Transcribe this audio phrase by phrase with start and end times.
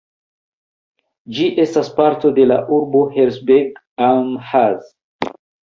[1.35, 4.93] Ĝi estas parto de la urbo Herzberg am Harz.